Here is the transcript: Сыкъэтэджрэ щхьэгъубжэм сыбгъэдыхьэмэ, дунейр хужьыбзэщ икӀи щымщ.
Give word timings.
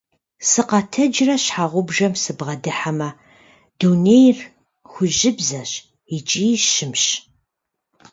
Сыкъэтэджрэ 0.49 1.35
щхьэгъубжэм 1.43 2.13
сыбгъэдыхьэмэ, 2.21 3.09
дунейр 3.79 4.37
хужьыбзэщ 4.91 5.71
икӀи 6.15 6.49
щымщ. 6.71 7.03